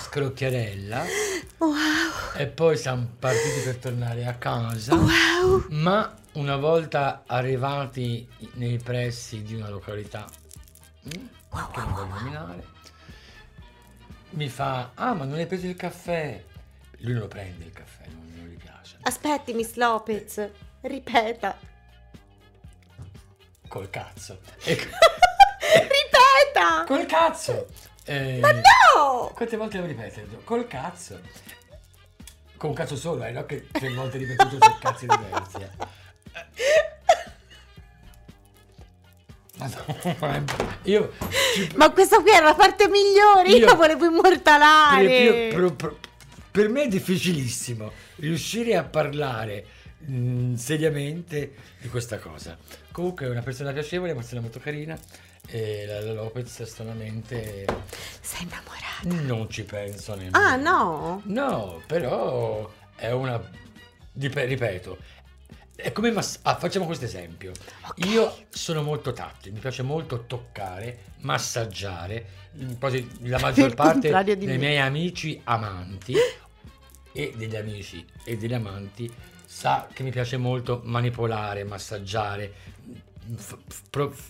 [0.00, 1.04] scrocchiarella
[1.62, 4.96] Wow, e poi siamo partiti per tornare a casa.
[4.96, 5.64] wow.
[5.68, 10.24] Ma una volta arrivati nei pressi di una località
[11.06, 11.10] mm,
[11.72, 12.64] che non voglio nominare,
[14.30, 16.42] mi fa: Ah, ma non hai preso il caffè?
[16.98, 18.96] Lui non lo prende il caffè, non, non gli piace.
[19.02, 20.50] Aspetti, Miss Lopez.
[20.80, 21.56] Ripeta.
[23.68, 24.40] Col cazzo.
[24.64, 24.74] E-
[25.72, 26.84] Ripeta!
[26.86, 27.66] col cazzo!
[28.04, 29.30] Eh, Ma no!
[29.34, 30.40] Quante volte devo ripeterlo?
[30.44, 31.20] Col cazzo.
[32.56, 33.44] Con un cazzo solo, eh, no?
[33.46, 35.56] Che tre volte ripetuto su cazzi diversi.
[35.58, 35.70] eh.
[39.58, 41.12] Madonna, io
[41.76, 45.18] Ma questa qui era la parte migliore, io, Io- volevo per, immortalare.
[45.18, 45.96] io- per- per-
[46.50, 49.64] per me è difficilissimo riuscire a parlare
[50.10, 52.58] mm, seriamente di questa cosa.
[52.90, 54.98] Comunque è una persona piacevole, una persona molto carina
[55.48, 57.64] e la, la Lopez stranamente
[58.20, 59.26] Sei innamorato.
[59.26, 60.36] Non ci penso nemmeno.
[60.38, 61.20] Ah, no?
[61.24, 63.40] No, però è una...
[64.12, 64.98] dip- ripeto,
[65.74, 66.10] è come...
[66.12, 67.52] mass- ah, facciamo questo esempio.
[67.96, 72.26] Io sono molto tattile, mi piace molto toccare, massaggiare,
[72.78, 74.56] quasi la maggior parte dei me.
[74.56, 76.14] miei amici amanti
[77.14, 79.12] e degli amici e degli amanti
[79.44, 82.52] sa che mi piace molto manipolare, massaggiare,
[83.36, 83.82] f- f-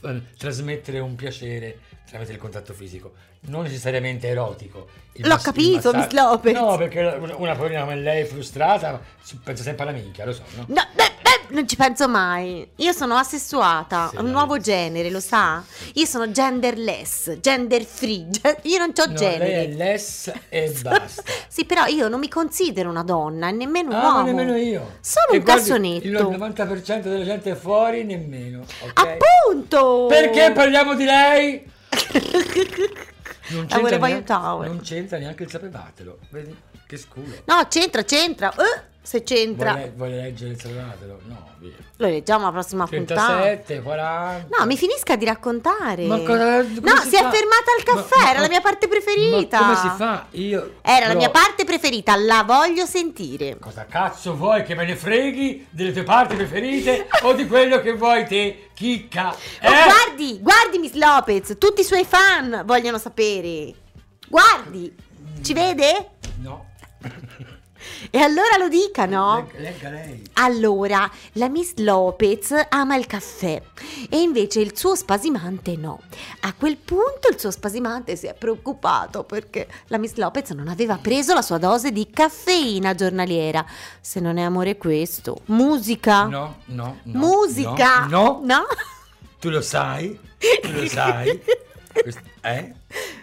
[0.05, 1.79] eh, trasmettere un piacere
[2.09, 4.89] tramite il contatto fisico, non necessariamente erotico.
[5.15, 6.55] Il L'ho il capito, massa- Miss Lopez.
[6.55, 9.01] No, perché una, poverina come lei frustrata
[9.43, 10.65] pensa sempre alla minchia, lo so, no?
[10.69, 12.69] No, beh, beh, non ci penso mai.
[12.77, 15.63] Io sono assessuata, Sì, un nuovo genere, lo sa?
[15.95, 18.29] Io sono genderless, gender free.
[18.63, 19.47] Io non ho No, genere.
[19.49, 21.23] lei è less e basta.
[21.49, 24.23] Sì, però io non mi considero una donna e nemmeno un Ah, uomo.
[24.25, 24.97] nemmeno io.
[25.01, 26.07] Sono E un guardi, cassonetto.
[26.07, 28.61] Il 90% della gente è fuori, nemmeno.
[28.61, 28.93] ok?
[28.95, 30.07] Appunto!
[30.09, 31.71] Perché parliamo di lei?
[33.49, 36.19] Non volevo neanche, non c'entra neanche il sapevatelo.
[36.31, 36.57] Vedi?
[36.87, 37.35] Che sculo.
[37.45, 38.51] No, c'entra, c'entra.
[38.55, 39.73] Eh, se c'entra.
[39.73, 41.21] Vuole, vuole leggere il sapevatelo?
[41.25, 41.73] No, via.
[41.97, 43.41] Lo leggiamo alla prossima puntata.
[43.41, 44.57] 37, 40.
[44.59, 46.07] No, mi finisca di raccontare.
[46.07, 48.89] Ma cosa- no, si si, è fermata al caffè, Ma- ma- era la mia parte
[48.89, 49.61] preferita.
[49.61, 50.27] Ma come si fa?
[50.31, 50.75] Io.
[50.83, 53.59] Era la però- mia parte preferita, la voglio sentire.
[53.59, 57.93] Cosa cazzo vuoi che me ne freghi delle tue parti preferite o di quello che
[57.95, 59.35] vuoi te, chicca?
[59.61, 59.67] Eh?
[59.69, 63.73] Oh, guardi, guardi Miss Lopez, tutti i suoi fan vogliono sapere.
[64.29, 64.95] Guardi,
[65.43, 66.11] ci vede?
[66.41, 66.71] No.
[68.11, 69.49] E allora lo dica, no?
[69.57, 70.23] Legga, lei.
[70.35, 73.61] Allora, la Miss Lopez ama il caffè
[74.09, 76.01] e invece il suo spasimante no.
[76.41, 80.99] A quel punto il suo spasimante si è preoccupato perché la Miss Lopez non aveva
[80.99, 83.65] preso la sua dose di caffeina giornaliera.
[84.01, 86.25] Se non è amore questo, musica.
[86.25, 87.19] No, no, no.
[87.19, 88.07] musica.
[88.07, 88.55] No, no.
[88.55, 88.67] No?
[89.41, 90.19] Tu lo sai?
[90.39, 91.41] Tu lo sai?
[91.93, 92.73] Questo- eh?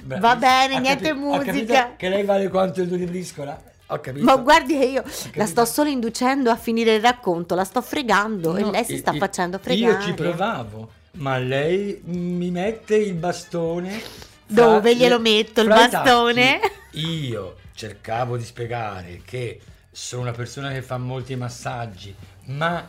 [0.04, 1.96] Va bene, ha niente capito musica.
[1.96, 3.62] Che lei vale quanto il due di briscola?
[3.92, 4.24] Ho capito.
[4.24, 8.56] Ma guardi che io la sto solo inducendo a finire il racconto, la sto fregando
[8.56, 9.94] e No, lei si sta io- facendo fregare.
[9.94, 14.00] Io ci provavo, ma lei mi mette il bastone.
[14.46, 16.60] Dove glielo le- metto il bastone?
[16.94, 19.60] Io cercavo di spiegare che
[19.92, 22.14] sono una persona che fa molti massaggi,
[22.46, 22.88] ma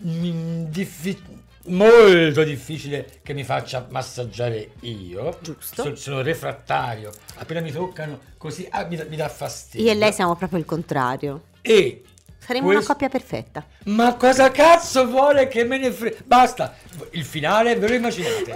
[0.00, 1.22] mi- diffi-
[1.68, 5.38] molto difficile che mi faccia massaggiare io.
[5.40, 5.82] Giusto.
[5.82, 7.10] So- sono refrattario.
[7.36, 9.86] Appena mi toccano così ah, mi, dà- mi dà fastidio.
[9.86, 11.42] Io e lei siamo proprio il contrario.
[11.62, 12.02] E
[12.38, 13.64] Saremmo una questo- coppia perfetta.
[13.84, 16.16] ma cosa cazzo vuole che me ne frega?
[16.24, 16.74] Basta,
[17.10, 18.54] il finale ve lo immaginate.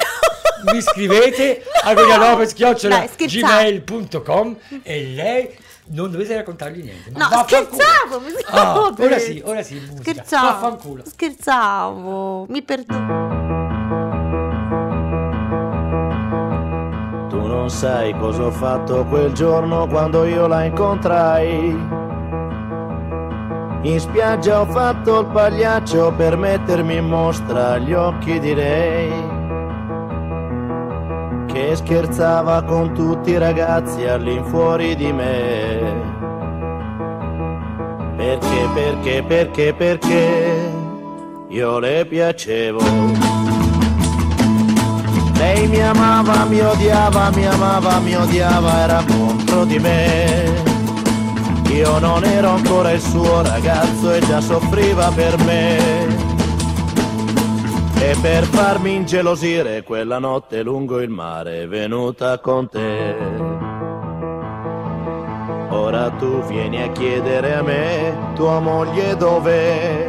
[0.73, 3.09] Mi scrivete a Dai, scherzavo.
[3.27, 5.57] gmail.com e lei
[5.93, 7.11] non dovete raccontargli niente.
[7.11, 9.03] No, scherzavo, mi Ah, scusi.
[9.03, 10.01] ora sì, ora sì, musica.
[10.03, 10.47] Scherzavo.
[10.47, 11.03] Vaffanculo.
[11.07, 12.47] Scherzavo.
[12.49, 13.29] Mi perdono.
[17.29, 21.99] Tu non sai cosa ho fatto quel giorno quando io la incontrai.
[23.83, 29.39] In spiaggia ho fatto il pagliaccio per mettermi in mostra agli occhi di lei.
[31.53, 36.09] Che scherzava con tutti i ragazzi all'infuori di me.
[38.17, 40.73] Perché, perché, perché, perché
[41.49, 42.81] io le piacevo.
[45.35, 50.63] Lei mi amava, mi odiava, mi amava, mi odiava, era contro di me.
[51.73, 56.00] Io non ero ancora il suo ragazzo e già soffriva per me.
[58.03, 63.15] E per farmi ingelosire quella notte lungo il mare è venuta con te.
[65.69, 70.09] Ora tu vieni a chiedere a me, tua moglie dov'è?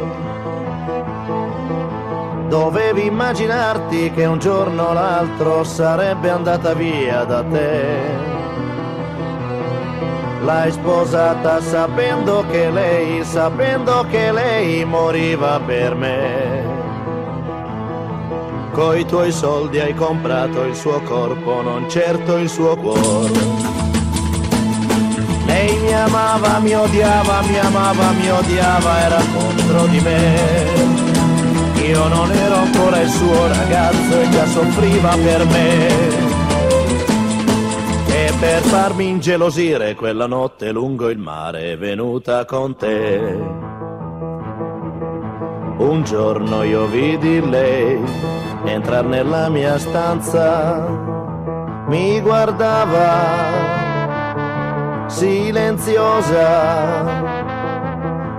[2.48, 8.30] Dovevi immaginarti che un giorno o l'altro sarebbe andata via da te.
[10.44, 16.71] L'hai sposata sapendo che lei, sapendo che lei moriva per me.
[18.72, 23.30] Coi tuoi soldi hai comprato il suo corpo, non certo il suo cuore.
[25.44, 31.00] Lei mi amava, mi odiava, mi amava, mi odiava, era contro di me.
[31.86, 35.88] Io non ero ancora il suo ragazzo e già soffriva per me.
[38.06, 43.71] E per farmi ingelosire quella notte lungo il mare è venuta con te.
[45.82, 48.00] Un giorno io vidi lei
[48.64, 50.86] entrare nella mia stanza,
[51.88, 53.10] mi guardava
[55.08, 56.50] silenziosa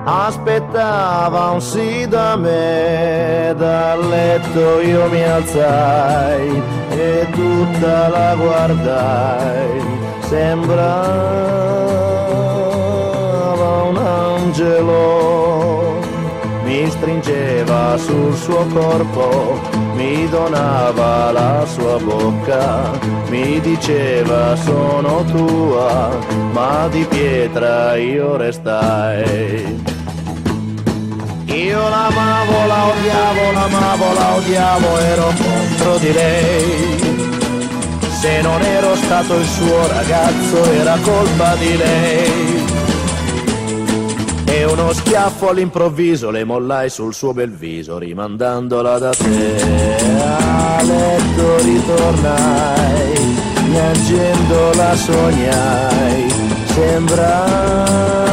[0.05, 3.53] aspettava un sì da me.
[3.57, 9.81] Dal letto io mi alzai e tutta la guardai,
[10.21, 10.91] sembrava
[13.89, 15.52] un angelo,
[17.03, 19.59] stringeva sul suo corpo,
[19.95, 22.91] mi donava la sua bocca,
[23.27, 26.17] mi diceva sono tua,
[26.53, 29.83] ma di pietra io restai.
[31.45, 37.21] Io l'amavo, la odiavo, l'amavo, la odiavo, ero contro di lei.
[38.21, 42.62] Se non ero stato il suo ragazzo era colpa di lei.
[44.55, 49.55] E uno schiaffo all'improvviso le mollai sul suo bel viso, rimandandola da te.
[50.21, 53.35] A letto ritornai,
[53.71, 56.31] piangendo la sognai,
[56.67, 58.32] sembrava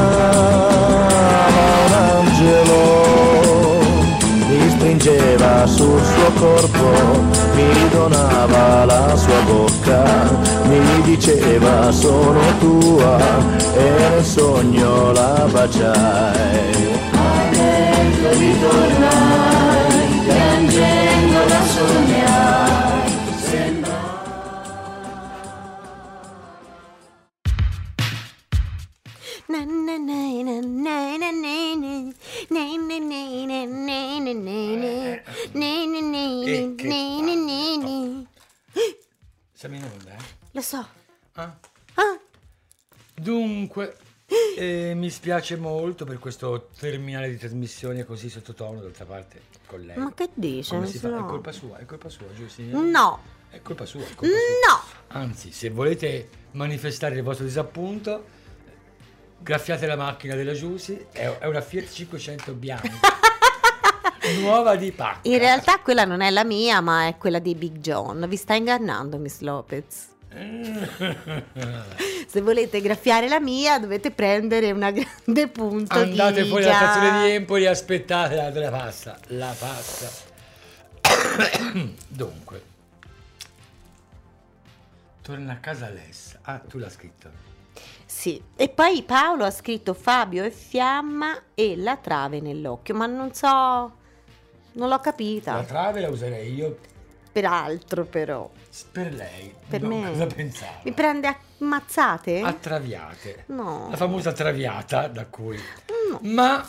[5.67, 6.89] sul suo corpo,
[7.55, 10.03] mi donava la sua bocca,
[10.65, 13.19] mi diceva sono tua
[13.75, 16.89] e nel sogno la baciai.
[17.13, 22.30] Adesso ritornai, piangendo la sognai,
[40.71, 40.87] so.
[41.35, 41.57] Ah.
[41.95, 42.19] Ah,
[43.15, 43.97] Dunque,
[44.57, 49.97] eh, mi spiace molto per questo terminale di trasmissione così sottotono, d'altra parte, con lei.
[49.97, 50.75] ma che dice?
[50.75, 51.19] Come si fa?
[51.19, 52.63] È colpa sua, è colpa sua, giusto?
[52.63, 54.69] No, È colpa sua, è colpa sua.
[54.69, 55.19] no.
[55.21, 58.25] Anzi, se volete manifestare il vostro disappunto,
[59.39, 62.91] graffiate la macchina della Giussi, è, è una Fiat 500 bianca,
[64.41, 65.29] nuova di pacca.
[65.29, 68.25] In realtà quella non è la mia, ma è quella di Big John.
[68.29, 70.09] Vi sta ingannando, Miss Lopez.
[72.27, 77.31] Se volete graffiare la mia, dovete prendere una grande punta Andate fuori dalla stazione di
[77.33, 79.19] Empoli e aspettate la, la passa.
[79.29, 80.29] La passa.
[82.07, 82.63] Dunque.
[85.23, 86.39] Torna a casa Alessa.
[86.43, 87.49] Ah, tu l'hai scritto.
[88.07, 93.33] Sì, e poi Paolo ha scritto Fabio e Fiamma e la trave nell'occhio, ma non
[93.33, 93.47] so,
[94.73, 95.55] non l'ho capita.
[95.55, 96.79] La trave la userei io
[97.33, 98.51] Peraltro però,
[98.91, 99.55] per lei.
[99.69, 100.81] per Non me Cosa pensava?
[100.83, 102.41] mi prende a mazzate?
[102.41, 103.45] Attraviate.
[103.47, 103.89] No.
[103.91, 105.57] La famosa traviata da cui...
[106.11, 106.19] No.
[106.23, 106.67] Ma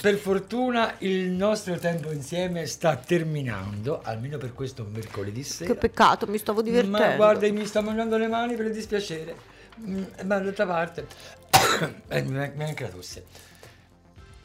[0.00, 5.72] per fortuna il nostro tempo insieme sta terminando, almeno per questo mercoledì sera.
[5.72, 6.98] Che peccato, mi stavo divertendo.
[6.98, 9.36] Ma guarda, mi sto mangiando le mani per il dispiacere.
[9.80, 11.06] Mm, Ma d'altra parte,
[12.08, 13.24] eh, mi è anche la tosse.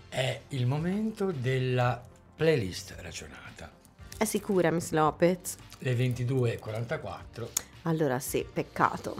[0.09, 2.03] È il momento della
[2.35, 3.77] playlist ragionata.
[4.19, 5.55] È sicura, Miss Lopez?
[5.77, 7.47] Le 22.44.
[7.83, 9.15] Allora sì, peccato.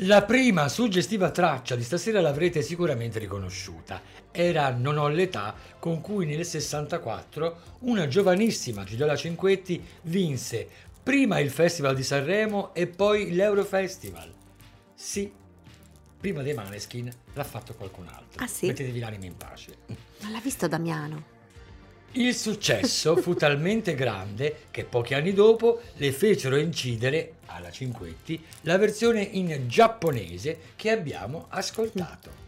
[0.00, 4.02] La prima suggestiva traccia di stasera l'avrete sicuramente riconosciuta.
[4.30, 10.68] Era Non ho l'età con cui nel 64 una giovanissima Gigliola Cinquetti vinse
[11.02, 14.30] prima il Festival di Sanremo e poi l'Eurofestival.
[14.94, 15.32] Sì,
[16.20, 18.44] prima dei Maneskin l'ha fatto qualcun altro.
[18.44, 18.66] Ah, sì?
[18.66, 19.74] Mettetevi l'anima in pace.
[20.20, 21.35] Non l'ha visto Damiano?
[22.12, 28.78] Il successo fu talmente grande che pochi anni dopo le fecero incidere alla Cinquetti la
[28.78, 32.44] versione in giapponese che abbiamo ascoltato.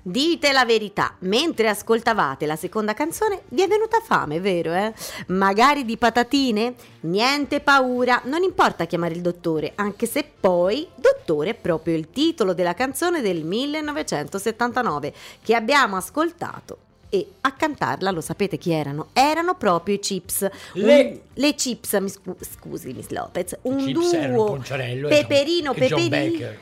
[0.00, 4.94] Dite la verità, mentre ascoltavate la seconda canzone vi è venuta fame, vero eh?
[5.26, 6.74] Magari di patatine?
[7.00, 12.54] Niente paura, non importa chiamare il dottore, anche se poi dottore è proprio il titolo
[12.54, 15.12] della canzone del 1979
[15.42, 16.86] che abbiamo ascoltato.
[17.10, 19.08] E a cantarla lo sapete chi erano?
[19.12, 20.40] Erano proprio i Chips.
[20.74, 23.92] Un- Le- le Chips, mi scu- scusi Miss Lopez, un Chips
[24.28, 26.30] duo Ponciarello e John- peperino e John peperino.
[26.38, 26.58] Becker.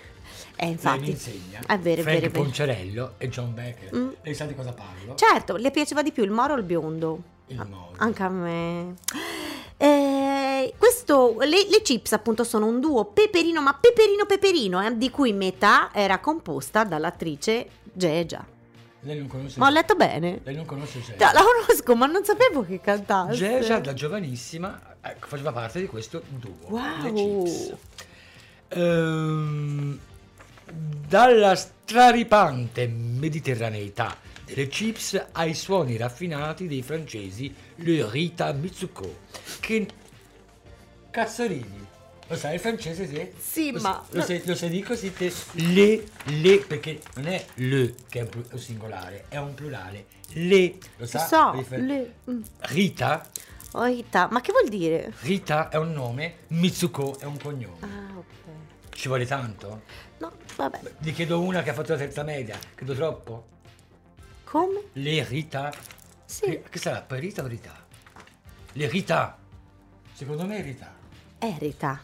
[0.58, 1.10] Eh, Lei mi infatti.
[1.10, 1.60] insegna.
[1.66, 2.30] È vero, è Frank vero, è
[2.86, 3.12] vero.
[3.18, 3.94] E John Becker.
[3.94, 4.08] Mm.
[4.22, 5.14] Lei sa di cosa parlo?
[5.14, 7.20] Certo, le piaceva di più il moro o il biondo?
[7.48, 7.92] Il moro.
[7.96, 8.94] Anche a me.
[9.76, 15.10] Eh, questo, le, le chips appunto sono un duo peperino, ma peperino peperino, eh, di
[15.10, 18.44] cui metà era composta dall'attrice Gegia.
[19.06, 20.40] Lei non conosce Ma ho letto bene?
[20.42, 21.00] Lei non conosce.
[21.16, 23.36] Già, la conosco, ma non sapevo che cantasse.
[23.36, 26.56] Geja da giovanissima ecco, faceva parte di questo duo.
[26.66, 27.78] Wow.
[28.68, 29.98] Ehm,
[31.08, 39.18] dalla straripante mediterraneità delle chips ai suoni raffinati dei francesi Le Rita Mitsuko.
[39.60, 39.86] Che
[41.10, 41.85] cazzo ridi?
[42.28, 43.32] Lo sai il francese sì?
[43.38, 45.32] Sì, lo, ma- Lo sai, lo sai di così te?
[45.52, 50.06] Le, le, perché non è le che è un, singolare, è un plurale.
[50.32, 51.24] Le, lo sa?
[51.26, 52.42] so, Rifer- le- mm.
[52.60, 53.30] Rita
[53.72, 55.12] Oh, Rita, ma che vuol dire?
[55.20, 57.76] Rita è un nome, Mitsuko è un cognome.
[57.80, 58.94] Ah, ok.
[58.96, 59.82] Ci vuole tanto?
[60.18, 60.80] No, vabbè.
[60.98, 62.58] Gli chiedo una che ha fatto la terza media.
[62.74, 63.48] Chiedo troppo?
[64.44, 64.80] Come?
[64.94, 65.70] Le Rita?
[66.24, 66.58] Sì.
[66.70, 67.02] Che sarà?
[67.02, 67.84] Poi Rita o Rita?
[68.72, 69.36] Le Rita.
[70.14, 70.94] Secondo me è Rita.
[71.36, 72.00] È Rita.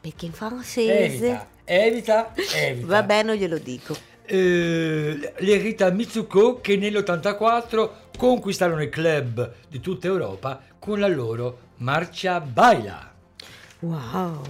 [0.00, 1.04] Perché in francese...
[1.04, 1.48] Evita.
[1.64, 2.34] Evita.
[2.54, 2.86] Evita.
[2.86, 3.96] Vabbè, non glielo dico.
[4.24, 11.58] Eh, le Rita Mitsuko che nell'84 conquistarono i club di tutta Europa con la loro
[11.76, 13.12] Marcia Baila.
[13.80, 14.42] Wow.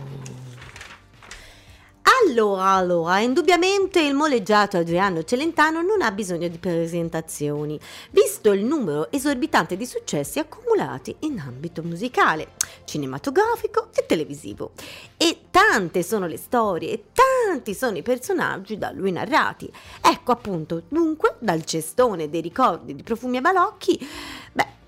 [2.26, 7.78] Allora, allora, indubbiamente il moleggiato Adriano Celentano non ha bisogno di presentazioni,
[8.10, 12.54] visto il numero esorbitante di successi accumulati in ambito musicale,
[12.84, 14.72] cinematografico e televisivo.
[15.16, 17.04] E tante sono le storie
[17.48, 19.72] tanti sono i personaggi da lui narrati.
[20.02, 23.98] Ecco appunto, dunque, dal cestone dei ricordi di Profumi e Balocchi,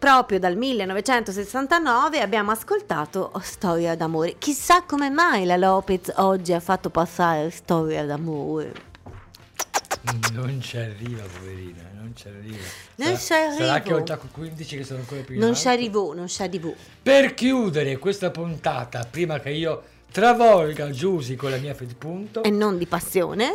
[0.00, 4.36] Proprio dal 1969 abbiamo ascoltato Storia d'amore.
[4.38, 8.72] Chissà come mai la Lopez oggi ha fatto passare Storia d'amore.
[10.32, 12.56] Non ci arriva, poverina, non ci arriva.
[12.94, 13.84] Non Sarà- ci Sarà arrivo.
[13.84, 16.40] che ho il tacco 15 che sono ancora più in Non ci arrivo, non ci
[16.40, 16.74] arrivo.
[17.02, 22.78] Per chiudere questa puntata, prima che io travolga Giusy con la mia punto, E non
[22.78, 23.50] di passione.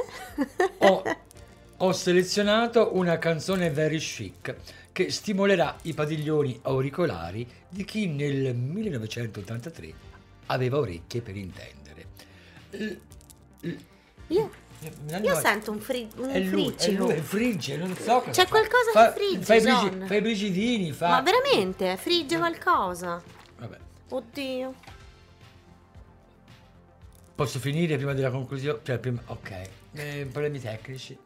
[0.78, 1.02] ho,
[1.78, 4.56] ho selezionato una canzone very chic
[4.96, 9.94] che stimolerà i padiglioni auricolari di chi nel 1983
[10.46, 12.06] aveva orecchie per intendere.
[12.70, 12.94] L-
[13.68, 13.78] l-
[14.28, 14.50] Io,
[15.10, 17.04] no, io sento un, fri- un è lui, è friccico.
[17.04, 20.08] lui, è frigge, non so cosa C'è qualcosa Fa- che frigge, fa i brigi- John.
[20.08, 21.10] fa i brigidini, fa...
[21.10, 23.22] Ma veramente, frigge qualcosa.
[23.60, 23.78] Vabbè.
[24.12, 24.74] Oddio.
[27.36, 28.80] Posso finire prima della conclusione?
[28.82, 29.22] Cioè, prima...
[29.26, 29.52] Ok,
[29.92, 31.18] Eh, problemi tecnici.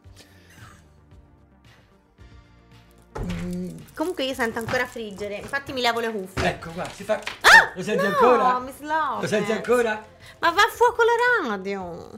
[3.22, 6.48] Mm, Comunque io sento ancora friggere, infatti mi lavo le cuffie.
[6.48, 7.14] Ecco qua, si fa...
[7.14, 7.72] Ah!
[7.74, 8.58] Lo senti no, ancora?
[8.60, 9.20] Miss Lopez.
[9.20, 10.04] Lo senti ancora?
[10.38, 11.12] Ma va a fuoco la
[11.48, 12.10] radio.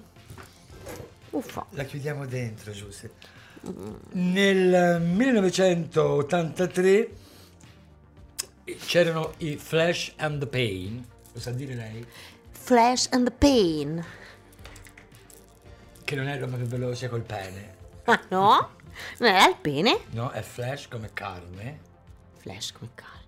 [1.30, 1.66] Uffa.
[1.70, 3.26] La chiudiamo dentro, Giuseppe.
[4.12, 7.10] Nel 1983
[8.86, 12.04] c'erano i Flash and the Pain, lo sa dire lei?
[12.50, 14.04] Flash and the Pain.
[16.04, 17.74] Che non è Roma più veloce col pene,
[18.04, 18.70] Ah no?
[19.18, 19.98] Non era il pene?
[20.10, 20.30] no?
[20.30, 21.80] È Flash come carne,
[22.38, 23.20] Flash come carne.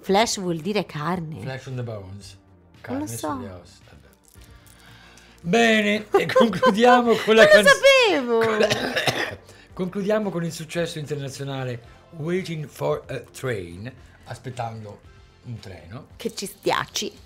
[0.00, 1.40] Flash vuol dire carne.
[1.40, 3.16] Flash on the bones, Non carne lo so.
[3.16, 3.76] sulle ossa.
[5.40, 7.70] Bene, e concludiamo con la Non lo canzone.
[8.08, 9.36] sapevo!
[9.72, 11.80] Concludiamo con il successo internazionale
[12.16, 13.90] Waiting for a Train,
[14.24, 15.00] aspettando
[15.44, 16.08] un treno.
[16.16, 17.16] che ci stiaci.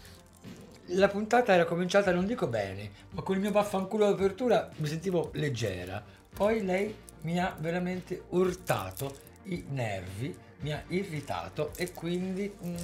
[0.89, 5.31] La puntata era cominciata, non dico bene, ma con il mio vaffanculo d'apertura mi sentivo
[5.35, 6.05] leggera.
[6.35, 12.53] Poi lei mi ha veramente urtato i nervi, mi ha irritato e quindi...
[12.65, 12.77] mm,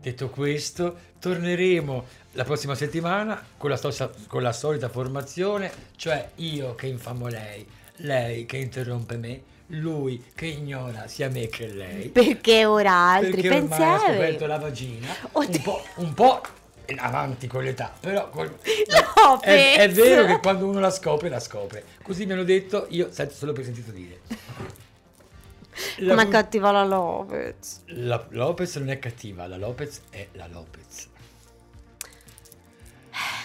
[0.00, 6.74] detto questo, torneremo la prossima settimana con la, stossa- con la solita formazione, cioè io
[6.74, 12.08] che infamo lei, lei che interrompe me, lui che ignora sia me che lei.
[12.08, 14.46] Perché ora altri Perché ormai ha scoperto pensieri.
[14.46, 16.40] la vagina un po', un po'
[16.96, 18.48] avanti con l'età, però col-
[19.24, 21.84] No, è, è vero che quando uno la scopre, la scopre.
[22.02, 24.20] Così mi hanno detto, io sento solo per sentito dire.
[25.98, 27.80] La, Come è cattiva la Lopez.
[27.86, 31.08] la Lopez non è cattiva, la Lopez è la Lopez.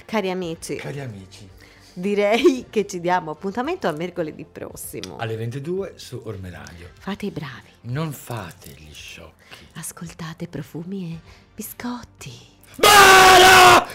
[0.06, 1.48] Cari amici, Cari amici,
[1.94, 5.18] direi che ci diamo appuntamento a mercoledì prossimo.
[5.18, 6.90] alle 22 su Orme Radio.
[7.00, 9.68] Fate i bravi, Non fate gli sciocchi.
[9.76, 12.56] ascoltate profumi e biscotti.
[12.82, 13.88] ¡Para!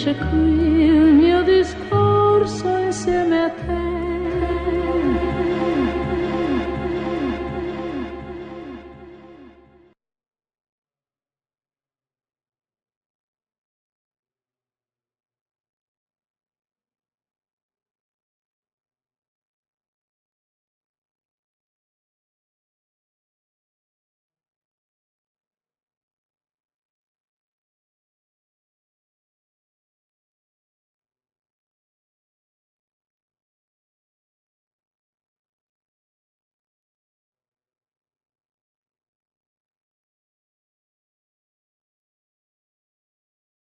[0.00, 0.49] Qui, finisce